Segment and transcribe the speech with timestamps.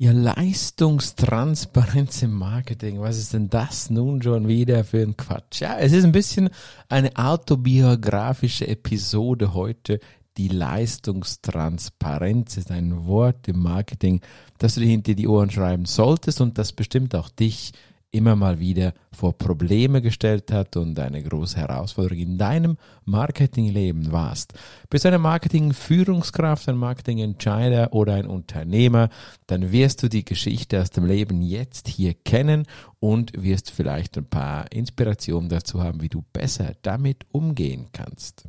[0.00, 3.00] Ja, Leistungstransparenz im Marketing.
[3.00, 5.60] Was ist denn das nun schon wieder für ein Quatsch?
[5.60, 6.50] Ja, es ist ein bisschen
[6.88, 9.98] eine autobiografische Episode heute.
[10.36, 14.20] Die Leistungstransparenz ist ein Wort im Marketing,
[14.58, 17.72] das du dir hinter die Ohren schreiben solltest und das bestimmt auch dich
[18.10, 24.54] immer mal wieder vor Probleme gestellt hat und eine große Herausforderung in deinem Marketingleben warst.
[24.88, 29.10] Bist du eine Marketing-Führungskraft, ein Marketing-Entscheider oder ein Unternehmer,
[29.46, 32.64] dann wirst du die Geschichte aus dem Leben jetzt hier kennen
[33.00, 38.44] und wirst vielleicht ein paar Inspirationen dazu haben, wie du besser damit umgehen kannst.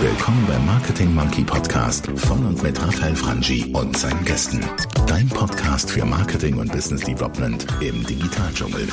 [0.00, 4.60] Willkommen beim Marketing Monkey Podcast von und mit Raphael Frangi und seinen Gästen.
[5.18, 8.86] Dein Podcast für Marketing und Business Development im Digitaldschungel.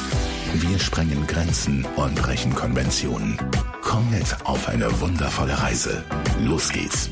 [0.55, 3.37] Wir sprengen Grenzen und brechen Konventionen.
[3.83, 6.03] Komm mit auf eine wundervolle Reise.
[6.43, 7.11] Los geht's.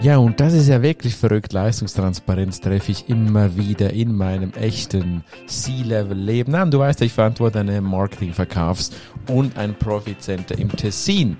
[0.00, 1.52] Ja, und das ist ja wirklich verrückt.
[1.52, 6.52] Leistungstransparenz treffe ich immer wieder in meinem echten C-Level-Leben.
[6.52, 8.90] Na, du weißt, ich verantworte eine Marketing-, Verkaufs-
[9.28, 11.36] und ein Profit-Center im Tessin.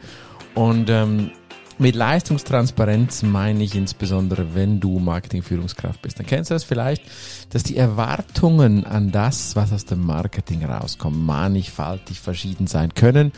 [0.54, 1.30] Und ähm,
[1.78, 6.18] mit Leistungstransparenz meine ich insbesondere, wenn du Marketingführungskraft bist.
[6.18, 7.02] Dann kennst du das vielleicht,
[7.50, 13.32] dass die Erwartungen an das, was aus dem Marketing rauskommt, mannigfaltig verschieden sein können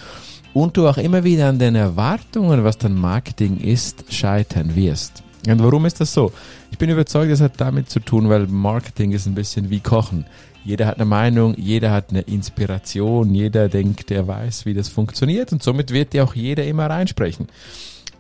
[0.55, 5.23] und du auch immer wieder an den Erwartungen, was dein Marketing ist, scheitern wirst.
[5.47, 6.33] Und warum ist das so?
[6.71, 10.27] Ich bin überzeugt, das hat damit zu tun, weil Marketing ist ein bisschen wie Kochen.
[10.65, 15.53] Jeder hat eine Meinung, jeder hat eine Inspiration, jeder denkt, er weiß, wie das funktioniert
[15.53, 17.47] und somit wird dir auch jeder immer reinsprechen.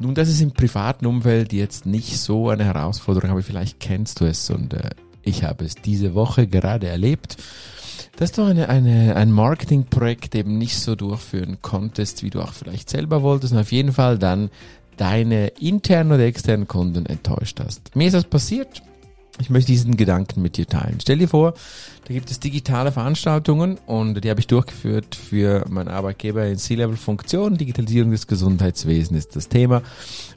[0.02, 4.24] Nun, das ist im privaten Umfeld jetzt nicht so eine Herausforderung, aber vielleicht kennst du
[4.24, 4.90] es und äh,
[5.22, 7.36] ich habe es diese Woche gerade erlebt,
[8.16, 12.88] dass du eine, eine, ein Marketingprojekt eben nicht so durchführen konntest, wie du auch vielleicht
[12.88, 14.48] selber wolltest und auf jeden Fall dann
[14.96, 17.94] deine internen oder externen Kunden enttäuscht hast.
[17.94, 18.82] Mir ist das passiert
[19.40, 20.98] ich möchte diesen Gedanken mit dir teilen.
[21.00, 21.54] Stell dir vor,
[22.06, 27.56] da gibt es digitale Veranstaltungen und die habe ich durchgeführt für meinen Arbeitgeber in C-Level-Funktion.
[27.56, 29.82] Digitalisierung des Gesundheitswesens ist das Thema.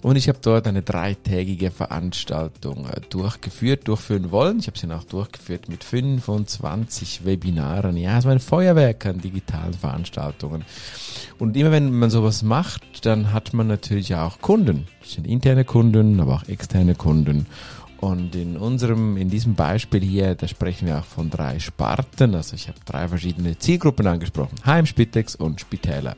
[0.01, 4.59] Und ich habe dort eine dreitägige Veranstaltung äh, durchgeführt, durchführen wollen.
[4.59, 7.97] Ich habe sie auch durchgeführt mit 25 Webinaren.
[7.97, 10.63] Ja, es war ein Feuerwerk an digitalen Veranstaltungen.
[11.39, 14.87] Und immer wenn man sowas macht, dann hat man natürlich auch Kunden.
[15.01, 17.47] Das sind interne Kunden, aber auch externe Kunden.
[18.03, 22.35] Und in unserem, in diesem Beispiel hier, da sprechen wir auch von drei Sparten.
[22.35, 24.57] Also ich habe drei verschiedene Zielgruppen angesprochen.
[24.65, 26.17] Heim, Spitex und Spitäler.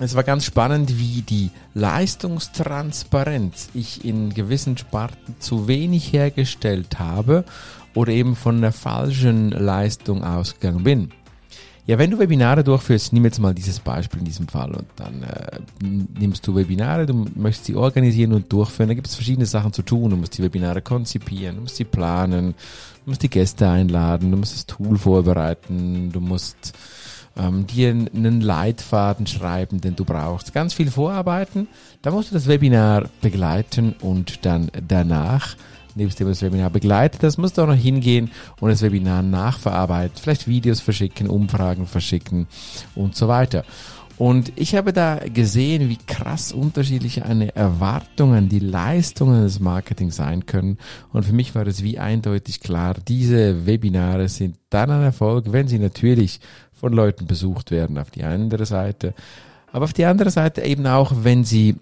[0.00, 7.44] Es war ganz spannend, wie die Leistungstransparenz ich in gewissen Sparten zu wenig hergestellt habe
[7.94, 11.12] oder eben von der falschen Leistung ausgegangen bin.
[11.86, 15.22] Ja, wenn du Webinare durchführst, nimm jetzt mal dieses Beispiel in diesem Fall und dann
[15.22, 15.58] äh,
[16.18, 18.88] nimmst du Webinare, du möchtest sie organisieren und durchführen.
[18.88, 20.10] Da gibt es verschiedene Sachen zu tun.
[20.10, 22.54] Du musst die Webinare konzipieren, du musst sie planen,
[23.04, 26.72] du musst die Gäste einladen, du musst das Tool vorbereiten, du musst
[27.36, 30.54] ähm, dir einen Leitfaden schreiben, den du brauchst.
[30.54, 31.68] Ganz viel vorarbeiten.
[32.00, 35.54] Da musst du das Webinar begleiten und dann danach
[35.94, 37.22] nebst dem das Webinar begleitet.
[37.22, 42.46] Das musst du auch noch hingehen und das Webinar nachverarbeiten, vielleicht Videos verschicken, Umfragen verschicken
[42.94, 43.64] und so weiter.
[44.16, 50.16] Und ich habe da gesehen, wie krass unterschiedlich eine Erwartung an die Leistungen des Marketings
[50.16, 50.78] sein können.
[51.12, 55.66] Und für mich war es wie eindeutig klar, diese Webinare sind dann ein Erfolg, wenn
[55.66, 56.38] sie natürlich
[56.72, 59.14] von Leuten besucht werden auf die andere Seite.
[59.72, 61.76] Aber auf die andere Seite eben auch, wenn sie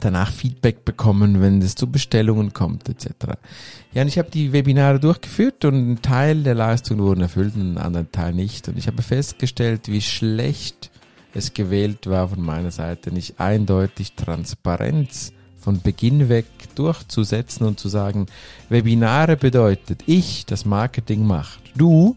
[0.00, 3.08] danach Feedback bekommen, wenn es zu Bestellungen kommt etc.
[3.92, 7.74] Ja, und ich habe die Webinare durchgeführt und ein Teil der Leistung wurden erfüllt und
[7.74, 8.68] ein anderer Teil nicht.
[8.68, 10.90] Und ich habe festgestellt, wie schlecht
[11.34, 17.88] es gewählt war von meiner Seite, nicht eindeutig Transparenz von Beginn weg durchzusetzen und zu
[17.88, 18.26] sagen,
[18.68, 22.16] Webinare bedeutet, ich das Marketing macht, du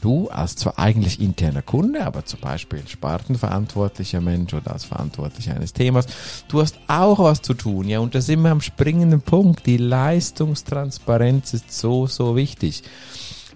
[0.00, 5.72] du als zwar eigentlich interner Kunde, aber zum Beispiel spartenverantwortlicher Mensch oder als Verantwortlicher eines
[5.72, 6.06] Themas,
[6.48, 9.66] du hast auch was zu tun, ja, und da sind wir am springenden Punkt.
[9.66, 12.82] Die Leistungstransparenz ist so, so wichtig.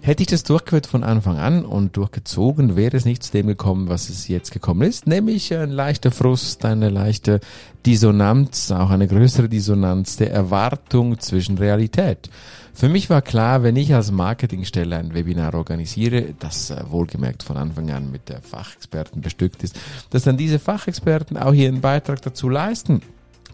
[0.01, 3.87] Hätte ich das durchgeführt von Anfang an und durchgezogen, wäre es nicht zu dem gekommen,
[3.87, 7.39] was es jetzt gekommen ist, nämlich ein leichter Frust, eine leichte
[7.85, 12.29] Dissonanz, auch eine größere Dissonanz der Erwartung zwischen Realität.
[12.73, 17.55] Für mich war klar, wenn ich als Marketingstelle ein Webinar organisiere, das äh, wohlgemerkt von
[17.55, 19.79] Anfang an mit der Fachexperten bestückt ist,
[20.09, 23.01] dass dann diese Fachexperten auch ihren Beitrag dazu leisten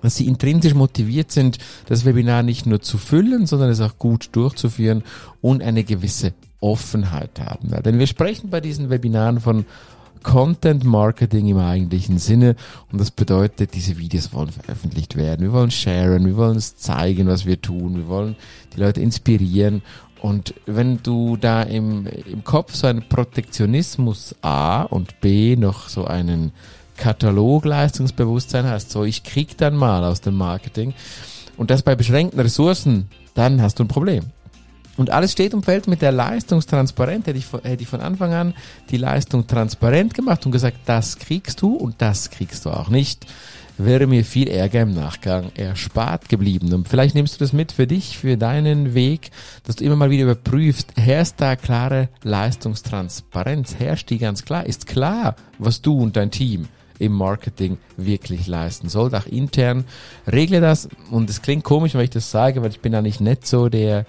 [0.02, 1.58] dass sie intrinsisch motiviert sind,
[1.88, 5.04] das Webinar nicht nur zu füllen, sondern es auch gut durchzuführen
[5.42, 7.70] und eine gewisse Offenheit haben.
[7.84, 9.66] Denn wir sprechen bei diesen Webinaren von
[10.24, 12.56] Content Marketing im eigentlichen Sinne.
[12.92, 15.42] Und das bedeutet, diese Videos wollen veröffentlicht werden.
[15.42, 17.98] Wir wollen sharen, wir wollen es zeigen, was wir tun.
[17.98, 18.36] Wir wollen
[18.76, 19.82] die Leute inspirieren.
[20.22, 26.06] Und wenn du da im, im Kopf so einen Protektionismus A und B noch so
[26.06, 26.52] einen
[26.98, 30.94] Katalogleistungsbewusstsein hast, so ich krieg dann mal aus dem Marketing
[31.56, 34.26] und das bei beschränkten Ressourcen, dann hast du ein Problem.
[35.00, 37.26] Und alles steht und fällt mit der Leistungstransparenz.
[37.26, 38.54] Hätte ich, hätte ich von Anfang an
[38.90, 43.26] die Leistung transparent gemacht und gesagt, das kriegst du und das kriegst du auch nicht,
[43.78, 46.74] wäre mir viel Ärger im Nachgang erspart geblieben.
[46.74, 49.32] Und vielleicht nimmst du das mit für dich, für deinen Weg,
[49.64, 53.76] dass du immer mal wieder überprüfst, herrscht da klare Leistungstransparenz?
[53.80, 54.66] Herrscht die ganz klar?
[54.66, 56.68] Ist klar, was du und dein Team
[57.00, 59.16] im Marketing wirklich leisten soll.
[59.16, 59.86] Auch intern
[60.28, 63.48] regle das und es klingt komisch, wenn ich das sage, weil ich bin eigentlich nicht
[63.48, 64.06] so der,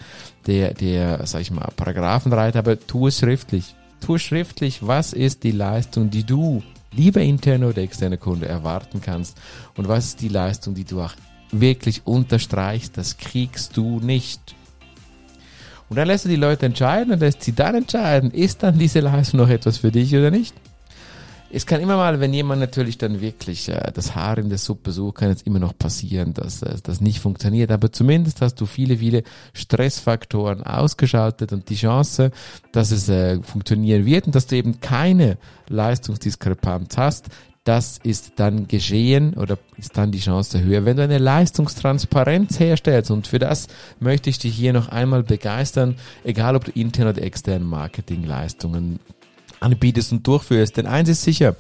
[0.47, 3.75] der, der, sag ich mal, Paragraphenreiter, aber tu es schriftlich.
[4.01, 9.01] Tu es schriftlich, was ist die Leistung, die du, lieber interne oder externe Kunde, erwarten
[9.01, 9.39] kannst
[9.77, 11.15] und was ist die Leistung, die du auch
[11.53, 14.55] wirklich unterstreichst, das kriegst du nicht.
[15.89, 19.01] Und dann lässt du die Leute entscheiden und lässt sie dann entscheiden, ist dann diese
[19.01, 20.55] Leistung noch etwas für dich oder nicht
[21.53, 24.93] es kann immer mal, wenn jemand natürlich dann wirklich äh, das Haar in der Suppe
[24.93, 27.73] sucht, kann es immer noch passieren, dass äh, das nicht funktioniert.
[27.73, 32.31] Aber zumindest hast du viele, viele Stressfaktoren ausgeschaltet und die Chance,
[32.73, 35.39] dass es äh, funktionieren wird und dass du eben keine
[35.69, 37.27] Leistungsdiskrepanz hast,
[37.65, 43.11] das ist dann geschehen oder ist dann die Chance höher, wenn du eine Leistungstransparenz herstellst.
[43.11, 43.67] Und für das
[43.99, 48.99] möchte ich dich hier noch einmal begeistern, egal ob du intern oder extern Marketingleistungen
[49.61, 50.77] anbietest und durchführst.
[50.77, 51.57] Denn eins ist sicher,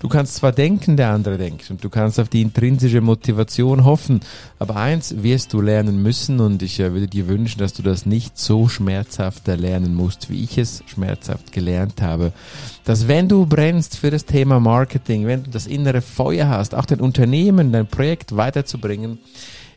[0.00, 4.20] du kannst zwar denken, der andere denkt und du kannst auf die intrinsische Motivation hoffen,
[4.58, 8.06] aber eins wirst du lernen müssen und ich äh, würde dir wünschen, dass du das
[8.06, 12.32] nicht so schmerzhaft lernen musst, wie ich es schmerzhaft gelernt habe,
[12.84, 16.86] dass wenn du brennst für das Thema Marketing, wenn du das innere Feuer hast, auch
[16.86, 19.18] dein Unternehmen, dein Projekt weiterzubringen,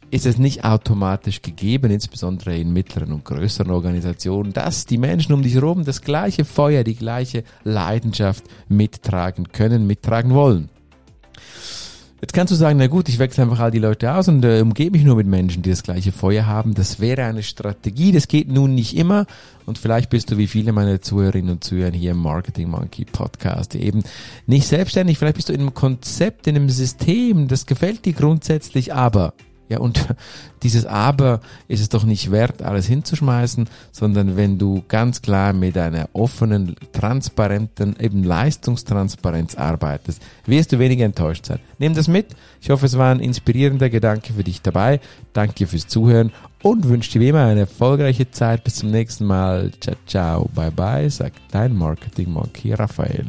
[0.10, 5.42] ist es nicht automatisch gegeben, insbesondere in mittleren und größeren Organisationen, dass die Menschen um
[5.42, 10.70] dich herum das gleiche Feuer, die gleiche Leidenschaft mittragen können, mittragen wollen.
[12.20, 14.62] Jetzt kannst du sagen, na gut, ich wechsle einfach all die Leute aus und äh,
[14.62, 16.74] umgebe mich nur mit Menschen, die das gleiche Feuer haben.
[16.74, 19.28] Das wäre eine Strategie, das geht nun nicht immer.
[19.68, 23.76] Und vielleicht bist du wie viele meiner Zuhörerinnen und Zuhörer hier im Marketing Monkey Podcast
[23.76, 24.02] eben
[24.48, 25.20] nicht selbstständig.
[25.20, 29.36] Vielleicht bist du in einem Konzept, in einem System, das gefällt dir grundsätzlich, aber
[29.70, 30.08] ja, und
[30.64, 35.78] dieses Aber ist es doch nicht wert, alles hinzuschmeißen, sondern wenn du ganz klar mit
[35.78, 41.60] einer offenen, transparenten, eben Leistungstransparenz arbeitest, wirst du weniger enttäuscht sein.
[41.80, 42.28] Nimm das mit.
[42.62, 45.00] Ich hoffe, es war ein inspirierender Gedanke für dich dabei.
[45.34, 46.32] Danke fürs Zuhören
[46.64, 48.64] und wünsche dir wie immer eine erfolgreiche Zeit.
[48.64, 49.72] Bis zum nächsten Mal.
[49.80, 53.26] Ciao, ciao, bye bye, sagt dein Marketing Monkey Raphael.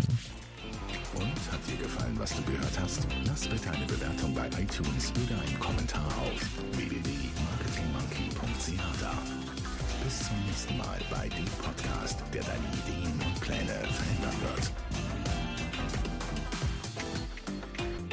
[1.14, 2.68] Und hat dir gefallen, was du gehört
[3.38, 3.38] hast?
[3.38, 6.38] Lass bitte eine Bewertung bei iTunes oder einen Kommentar auf
[6.76, 9.14] www.marketingmonkey.ch da.
[10.05, 14.70] Bis zum nächsten Mal bei dem Podcast, der deine Ideen und Pläne verändern wird.